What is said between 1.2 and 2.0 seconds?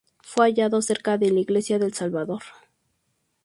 la Iglesia del